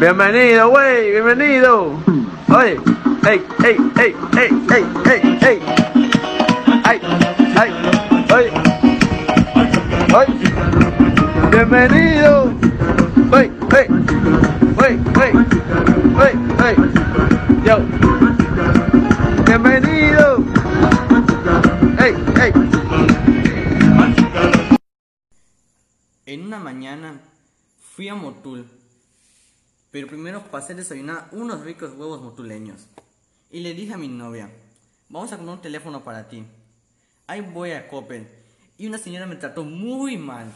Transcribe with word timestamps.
Bienvenido, 0.00 0.70
güey, 0.70 1.10
bienvenido. 1.12 1.98
Oye, 2.48 2.78
hey, 3.24 3.40
hey, 3.62 3.76
hey, 3.96 4.14
hey, 4.36 4.50
hey, 4.68 4.84
hey, 5.04 5.38
hey. 5.40 5.60
Ay, 6.84 7.00
ay, 7.56 7.70
oye. 8.32 8.52
Oye. 10.14 10.28
Bienvenido. 11.50 12.52
Wey, 13.32 13.50
wey, 13.72 13.86
wey, 14.76 14.96
wey, 15.16 15.32
wey, 16.14 16.34
wey. 16.60 16.76
Yo. 17.64 17.78
Bienvenido. 19.44 20.44
Hey, 21.98 22.14
hey. 22.36 22.52
En 26.26 26.46
una 26.46 26.58
mañana 26.58 27.20
fui 27.94 28.08
a 28.08 28.14
Motul, 28.16 28.66
pero 29.92 30.08
primero 30.08 30.42
pasé 30.50 30.72
a 30.72 30.76
desayunar 30.76 31.28
unos 31.30 31.60
ricos 31.60 31.92
huevos 31.92 32.20
motuleños. 32.20 32.88
Y 33.52 33.60
le 33.60 33.72
dije 33.72 33.94
a 33.94 33.98
mi 33.98 34.08
novia, 34.08 34.50
vamos 35.08 35.32
a 35.32 35.36
comprar 35.36 35.58
un 35.58 35.62
teléfono 35.62 36.02
para 36.02 36.28
ti. 36.28 36.44
Ahí 37.28 37.40
voy 37.40 37.70
a 37.70 37.86
Coppel 37.86 38.28
y 38.76 38.88
una 38.88 38.98
señora 38.98 39.26
me 39.26 39.36
trató 39.36 39.62
muy 39.62 40.16
mal. 40.16 40.52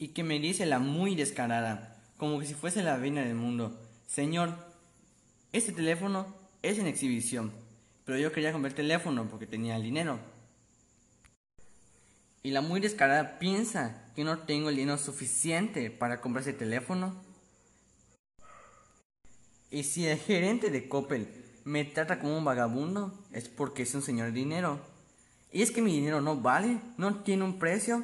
Y 0.00 0.08
que 0.08 0.24
me 0.24 0.40
dice 0.40 0.66
la 0.66 0.80
muy 0.80 1.14
descarada, 1.14 1.96
como 2.16 2.40
que 2.40 2.46
si 2.46 2.54
fuese 2.54 2.82
la 2.82 2.96
reina 2.96 3.22
del 3.22 3.36
mundo, 3.36 3.80
Señor, 4.08 4.54
este 5.52 5.70
teléfono 5.70 6.34
es 6.62 6.78
en 6.78 6.88
exhibición, 6.88 7.52
pero 8.04 8.18
yo 8.18 8.32
quería 8.32 8.50
comprar 8.50 8.72
el 8.72 8.76
teléfono 8.76 9.28
porque 9.28 9.46
tenía 9.46 9.76
el 9.76 9.84
dinero. 9.84 10.18
Y 12.42 12.50
la 12.50 12.60
muy 12.60 12.80
descarada 12.80 13.38
piensa 13.38 14.07
que 14.18 14.24
no 14.24 14.36
tengo 14.36 14.68
el 14.68 14.74
dinero 14.74 14.98
suficiente 14.98 15.92
para 15.92 16.20
comprar 16.20 16.42
ese 16.42 16.52
teléfono. 16.52 17.14
Y 19.70 19.84
si 19.84 20.08
el 20.08 20.18
gerente 20.18 20.70
de 20.70 20.88
Coppel 20.88 21.28
me 21.62 21.84
trata 21.84 22.18
como 22.18 22.36
un 22.36 22.44
vagabundo, 22.44 23.16
es 23.30 23.48
porque 23.48 23.84
es 23.84 23.94
un 23.94 24.02
señor 24.02 24.26
de 24.26 24.32
dinero. 24.32 24.80
Y 25.52 25.62
es 25.62 25.70
que 25.70 25.82
mi 25.82 25.92
dinero 25.92 26.20
no 26.20 26.34
vale, 26.34 26.80
no 26.96 27.22
tiene 27.22 27.44
un 27.44 27.60
precio. 27.60 28.02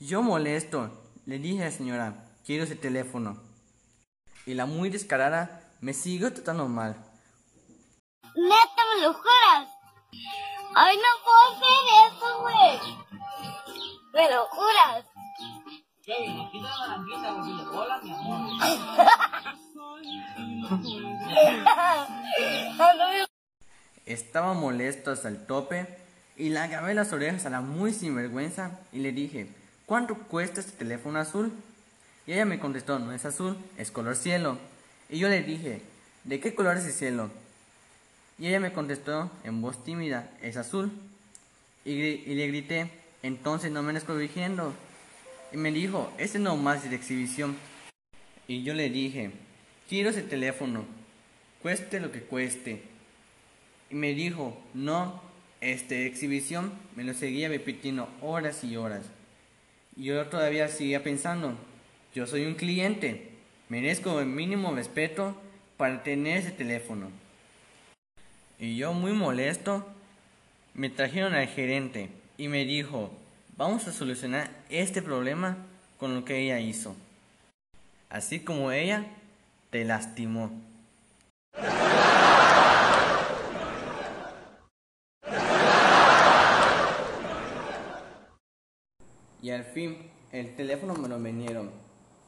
Yo 0.00 0.20
molesto, 0.20 1.00
le 1.26 1.38
dije 1.38 1.62
a 1.62 1.66
la 1.66 1.70
señora, 1.70 2.28
quiero 2.44 2.64
ese 2.64 2.74
teléfono. 2.74 3.40
Y 4.46 4.54
la 4.54 4.66
muy 4.66 4.90
descarada 4.90 5.70
me 5.80 5.94
siguió 5.94 6.32
tratando 6.32 6.66
mal. 6.66 6.96
Neta, 8.34 8.82
me 8.96 9.02
lo 9.02 9.12
juras. 9.12 9.68
Ay, 10.74 10.96
no 10.96 11.02
puedo 11.24 11.42
hacer 11.52 11.78
eso, 12.08 12.40
güey. 12.40 13.02
Me 14.12 14.28
lo 14.28 14.44
juras. 14.46 15.11
Estaba 24.04 24.54
molesto 24.54 25.12
hasta 25.12 25.28
el 25.28 25.46
tope 25.46 25.86
y 26.36 26.48
le 26.48 26.58
agarré 26.58 26.94
las 26.94 27.12
orejas 27.12 27.46
a 27.46 27.50
la 27.50 27.60
muy 27.60 27.92
sinvergüenza 27.92 28.80
y 28.92 28.98
le 28.98 29.12
dije, 29.12 29.46
¿cuánto 29.86 30.16
cuesta 30.16 30.58
este 30.58 30.72
teléfono 30.72 31.20
azul? 31.20 31.52
Y 32.26 32.32
ella 32.32 32.46
me 32.46 32.58
contestó, 32.58 32.98
no 32.98 33.12
es 33.12 33.24
azul, 33.24 33.56
es 33.78 33.92
color 33.92 34.16
cielo. 34.16 34.58
Y 35.08 35.20
yo 35.20 35.28
le 35.28 35.44
dije, 35.44 35.82
¿de 36.24 36.40
qué 36.40 36.52
color 36.56 36.78
es 36.78 36.86
el 36.86 36.92
cielo? 36.92 37.30
Y 38.40 38.48
ella 38.48 38.58
me 38.58 38.72
contestó 38.72 39.30
en 39.44 39.62
voz 39.62 39.84
tímida, 39.84 40.28
es 40.40 40.56
azul. 40.56 40.90
Y 41.84 42.34
le 42.34 42.48
grité, 42.48 42.90
entonces 43.22 43.70
no 43.70 43.84
me 43.84 43.90
andes 43.90 44.02
corrigiendo. 44.02 44.74
Y 45.52 45.56
me 45.58 45.70
dijo, 45.70 46.12
ese 46.18 46.38
no 46.38 46.56
más 46.56 46.84
es 46.84 46.90
de 46.90 46.96
exhibición. 46.96 47.56
Y 48.48 48.62
yo 48.62 48.74
le 48.74 48.88
dije, 48.88 49.30
quiero 49.88 50.10
ese 50.10 50.22
teléfono, 50.22 50.84
cueste 51.60 52.00
lo 52.00 52.10
que 52.10 52.22
cueste. 52.22 52.82
Y 53.90 53.94
me 53.94 54.14
dijo, 54.14 54.58
no, 54.72 55.22
este 55.60 56.06
exhibición 56.06 56.72
me 56.96 57.04
lo 57.04 57.12
seguía 57.12 57.48
repitiendo 57.48 58.08
horas 58.22 58.64
y 58.64 58.76
horas. 58.76 59.04
Y 59.96 60.04
yo 60.04 60.26
todavía 60.26 60.68
seguía 60.68 61.02
pensando, 61.02 61.54
yo 62.14 62.26
soy 62.26 62.46
un 62.46 62.54
cliente, 62.54 63.28
merezco 63.68 64.20
el 64.20 64.26
mínimo 64.26 64.74
respeto 64.74 65.36
para 65.76 66.02
tener 66.02 66.38
ese 66.38 66.50
teléfono. 66.50 67.10
Y 68.58 68.76
yo 68.76 68.94
muy 68.94 69.12
molesto, 69.12 69.86
me 70.74 70.88
trajeron 70.88 71.34
al 71.34 71.48
gerente 71.48 72.08
y 72.38 72.48
me 72.48 72.64
dijo, 72.64 73.10
vamos 73.56 73.86
a 73.86 73.92
solucionar 73.92 74.50
este 74.68 75.02
problema 75.02 75.56
con 75.98 76.14
lo 76.14 76.24
que 76.24 76.38
ella 76.38 76.60
hizo. 76.60 76.94
Así 78.08 78.40
como 78.40 78.72
ella 78.72 79.06
te 79.70 79.84
lastimó. 79.84 80.50
Y 89.40 89.50
al 89.50 89.64
fin 89.64 90.10
el 90.30 90.54
teléfono 90.56 90.94
me 90.94 91.08
lo 91.08 91.18
vinieron. 91.18 91.70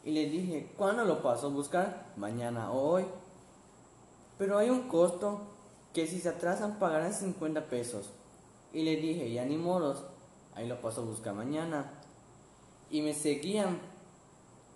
Y 0.05 0.11
le 0.11 0.29
dije, 0.29 0.69
¿cuándo 0.77 1.05
lo 1.05 1.23
paso 1.23 1.47
a 1.47 1.51
buscar? 1.51 2.07
Mañana 2.17 2.71
o 2.71 2.91
hoy. 2.91 3.05
Pero 4.37 4.59
hay 4.59 4.69
un 4.69 4.89
costo 4.89 5.41
que 5.95 6.07
si 6.07 6.21
se 6.21 6.29
atrasan 6.29 6.79
pagarán 6.79 7.15
50 7.15 7.67
pesos. 7.67 8.11
Y 8.73 8.83
le 8.83 8.97
dije, 8.97 9.33
ya 9.33 9.45
ni 9.45 9.57
modos, 9.57 10.05
ahí 10.55 10.67
lo 10.67 10.81
paso 10.81 11.03
a 11.03 11.05
buscar 11.05 11.35
mañana. 11.35 11.91
Y 12.91 13.03
me 13.03 13.15
seguían 13.15 13.79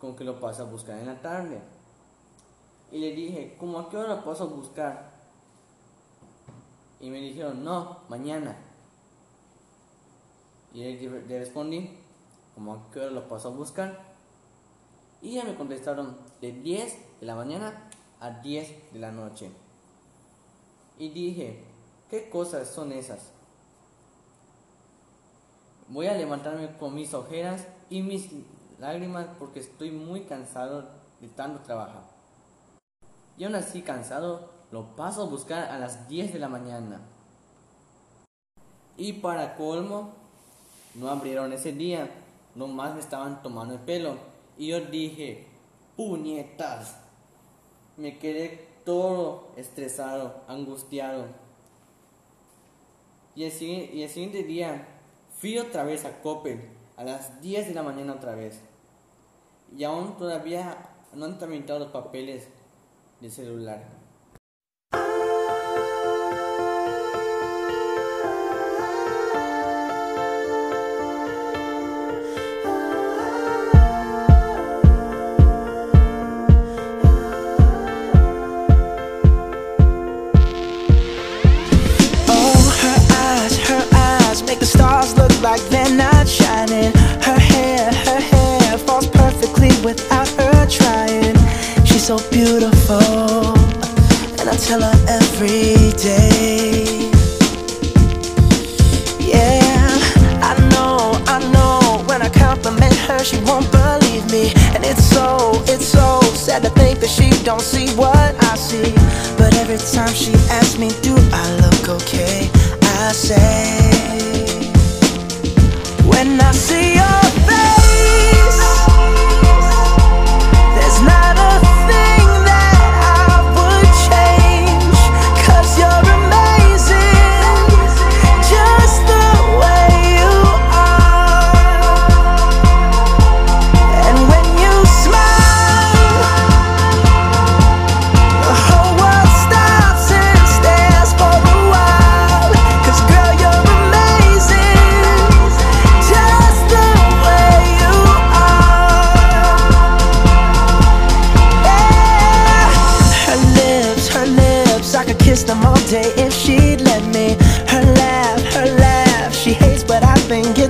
con 0.01 0.17
que 0.17 0.25
lo 0.25 0.41
paso 0.41 0.63
a 0.63 0.67
buscar 0.67 0.99
en 0.99 1.07
la 1.07 1.21
tarde. 1.21 1.61
Y 2.91 2.99
le 2.99 3.13
dije, 3.13 3.57
¿cómo 3.59 3.79
a 3.79 3.91
qué 3.91 3.97
hora 3.97 4.17
lo 4.17 4.25
paso 4.25 4.45
a 4.45 4.47
buscar? 4.47 5.11
Y 7.01 7.11
me 7.11 7.21
dijeron, 7.21 7.63
no, 7.63 7.99
mañana. 8.09 8.57
Y 10.73 10.81
le, 10.81 11.27
le 11.27 11.39
respondí, 11.39 11.97
¿cómo 12.55 12.75
a 12.75 12.91
qué 12.93 13.01
hora 13.01 13.11
lo 13.11 13.29
paso 13.29 13.49
a 13.49 13.53
buscar? 13.53 13.99
Y 15.21 15.35
ya 15.35 15.45
me 15.45 15.55
contestaron 15.55 16.17
de 16.41 16.53
10 16.53 17.21
de 17.21 17.27
la 17.27 17.35
mañana 17.35 17.91
a 18.21 18.31
10 18.31 18.93
de 18.93 18.99
la 18.99 19.13
noche. 19.13 19.51
Y 20.99 21.11
dije, 21.11 21.65
¿qué 22.11 22.29
cosas 22.31 22.69
son 22.69 22.93
esas? 22.93 23.33
Voy 25.91 26.07
a 26.07 26.15
levantarme 26.15 26.77
con 26.77 26.95
mis 26.95 27.15
ojeras 27.15 27.67
y 27.89 28.03
mis 28.03 28.29
lágrimas 28.79 29.27
porque 29.39 29.61
estoy 29.61 29.91
muy 29.91 30.23
cansado 30.23 30.85
de 31.21 31.29
tanto 31.29 31.63
trabajar. 31.63 32.03
Y 33.39 33.45
aún 33.45 33.55
así 33.55 33.81
cansado, 33.81 34.51
lo 34.71 34.97
paso 34.97 35.23
a 35.23 35.27
buscar 35.27 35.71
a 35.71 35.79
las 35.79 36.07
10 36.07 36.35
de 36.35 36.39
la 36.39 36.49
mañana. 36.51 37.01
Y 38.99 39.15
para 39.15 39.55
colmo, 39.55 40.13
no 40.95 41.09
abrieron 41.09 41.53
ese 41.55 41.73
día, 41.73 42.11
nomás 42.55 42.95
me 42.95 43.01
estaban 43.01 43.43
tomando 43.43 43.75
el 43.75 43.81
pelo. 43.81 44.17
Y 44.59 44.69
yo 44.69 44.81
dije, 44.83 45.47
puñetas. 45.97 46.99
Me 47.97 48.19
quedé 48.19 48.69
todo 48.85 49.49
estresado, 49.57 50.43
angustiado. 50.49 51.27
Y 53.35 53.45
el, 53.45 53.63
y 53.63 54.03
el 54.03 54.11
siguiente 54.11 54.43
día 54.43 54.98
fui 55.41 55.57
otra 55.59 55.85
vez 55.85 56.05
a 56.05 56.21
Coppel, 56.21 56.61
a 56.97 57.05
las 57.05 57.41
10 57.41 57.69
de 57.69 57.75
la 57.75 57.83
mañana 57.83 58.15
otra 58.15 58.35
vez. 58.35 58.61
Y 59.77 59.85
aún 59.85 60.17
todavía 60.17 60.77
no 61.15 61.27
han 61.27 61.39
tramitado 61.39 61.79
los 61.79 61.89
papeles 61.89 62.49
de 63.21 63.31
celular. 63.31 63.85
Oh, 82.31 82.59
like 85.41 85.63
they're 85.69 85.95
not 85.95 86.27
shining. 86.27 86.93
Her 87.23 87.39
hair, 87.39 87.93
her 87.93 88.21
hair 88.21 88.79
falls 88.79 89.07
perfectly 89.09 89.71
without 89.85 90.29
her 90.29 90.67
trying. 90.67 91.37
She's 91.85 92.07
so 92.07 92.19
beautiful, 92.31 93.55
and 94.39 94.49
I 94.49 94.57
tell 94.57 94.81
her 94.81 94.99
every 95.09 95.93
day. 95.97 97.11
Yeah, 99.21 99.89
I 100.43 100.55
know, 100.73 101.21
I 101.27 101.39
know. 101.53 102.03
When 102.07 102.23
I 102.23 102.29
compliment 102.31 102.95
her, 103.07 103.23
she 103.25 103.39
won't 103.45 103.71
believe 103.71 104.31
me, 104.31 104.53
and 104.75 104.85
it's 104.85 105.05
so, 105.05 105.63
it's 105.67 105.87
so 105.87 106.21
sad 106.35 106.63
to 106.65 106.71
think 106.71 107.01
that 107.01 107.11
she 107.11 107.31
don't 107.45 107.63
see 107.63 107.89
what 107.95 108.28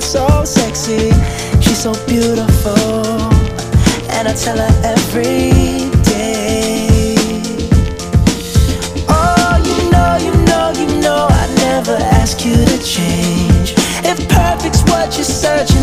so 0.08 0.42
sexy, 0.42 1.10
she's 1.60 1.82
so 1.82 1.92
beautiful. 2.06 2.72
And 4.16 4.26
I 4.26 4.32
tell 4.32 4.56
her 4.56 4.74
every 4.82 5.90
day. 6.02 7.14
Oh, 9.06 9.60
you 9.68 9.90
know, 9.92 10.16
you 10.16 10.32
know, 10.46 10.72
you 10.80 11.00
know 11.02 11.28
I 11.28 11.54
never 11.56 11.92
ask 12.16 12.42
you 12.42 12.56
to 12.56 12.78
change. 12.82 13.74
If 14.02 14.26
perfect's 14.30 14.82
what 14.84 15.14
you're 15.16 15.24
searching 15.24 15.77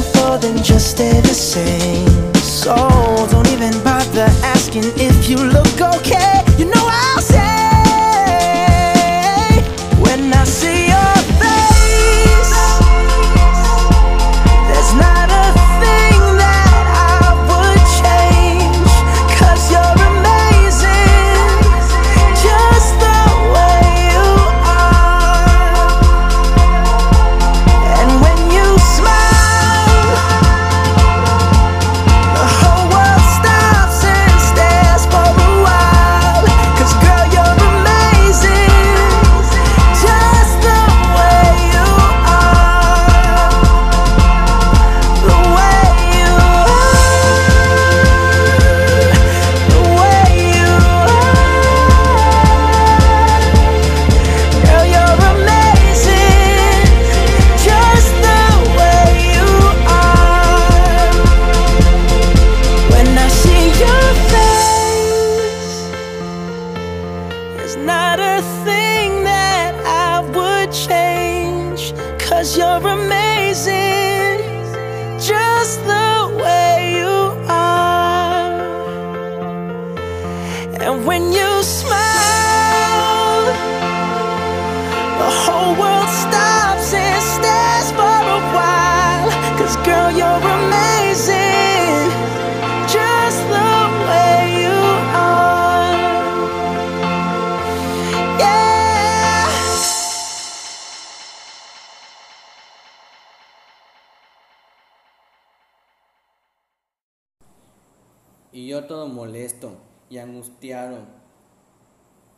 Y 108.51 108.67
yo 108.67 108.85
todo 108.85 109.07
molesto 109.07 109.77
y 110.11 110.19
angustiado. 110.19 110.99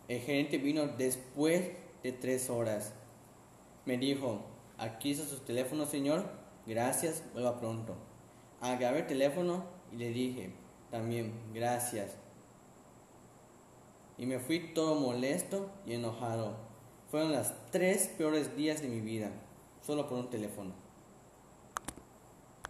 El 0.07 0.21
gerente 0.21 0.57
vino 0.59 0.87
después 0.87 1.71
de 2.03 2.11
tres 2.13 2.49
horas. 2.49 2.93
Me 3.85 3.97
dijo, 3.97 4.45
aquí 4.77 5.11
está 5.11 5.25
su 5.25 5.39
teléfono, 5.39 5.85
señor. 5.85 6.46
Gracias, 6.67 7.23
vuelva 7.31 7.59
pronto. 7.59 7.95
Agarré 8.59 8.99
el 8.99 9.07
teléfono 9.07 9.63
y 9.91 9.95
le 9.95 10.09
dije, 10.09 10.51
también, 10.91 11.33
gracias. 11.53 12.17
Y 14.17 14.25
me 14.25 14.39
fui 14.39 14.73
todo 14.73 14.99
molesto 14.99 15.69
y 15.85 15.93
enojado. 15.93 16.57
Fueron 17.09 17.31
las 17.31 17.53
tres 17.71 18.07
peores 18.17 18.57
días 18.57 18.81
de 18.81 18.89
mi 18.89 18.99
vida, 18.99 19.31
solo 19.81 20.09
por 20.09 20.17
un 20.17 20.29
teléfono. 20.29 20.86